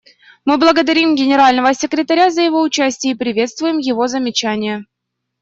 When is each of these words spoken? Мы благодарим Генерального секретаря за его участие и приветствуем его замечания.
Мы 0.45 0.57
благодарим 0.57 1.13
Генерального 1.13 1.75
секретаря 1.75 2.31
за 2.31 2.41
его 2.41 2.63
участие 2.63 3.13
и 3.13 3.15
приветствуем 3.15 3.77
его 3.77 4.07
замечания. 4.07 4.87